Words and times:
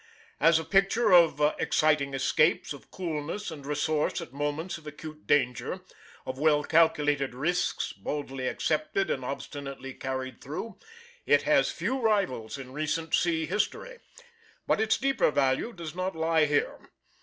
As 0.39 0.57
a 0.57 0.63
picture 0.65 1.13
of 1.13 1.39
exciting 1.59 2.15
escapes, 2.15 2.73
of 2.73 2.89
coolness 2.89 3.51
and 3.51 3.63
resource 3.67 4.19
at 4.19 4.33
moments 4.33 4.79
of 4.79 4.87
acute 4.87 5.27
danger, 5.27 5.81
of 6.25 6.39
well 6.39 6.63
calculated 6.63 7.35
risks, 7.35 7.93
boldly 7.93 8.47
accepted 8.47 9.11
and 9.11 9.23
obstinately 9.23 9.93
carried 9.93 10.41
through, 10.41 10.79
it 11.27 11.43
has 11.43 11.69
few 11.69 11.99
rivals 11.99 12.57
in 12.57 12.73
recent 12.73 13.13
sea 13.13 13.45
story: 13.59 13.99
but 14.65 14.81
its 14.81 14.97
deeper 14.97 15.29
value 15.29 15.71
does 15.71 15.93
not 15.93 16.15
lie 16.15 16.45
here. 16.47 16.79